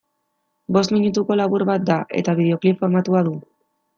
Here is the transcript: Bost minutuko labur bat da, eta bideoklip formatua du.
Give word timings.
Bost 0.77 0.93
minutuko 0.95 1.37
labur 1.41 1.65
bat 1.71 1.85
da, 1.91 1.99
eta 2.21 2.35
bideoklip 2.39 2.83
formatua 2.85 3.25
du. 3.31 3.37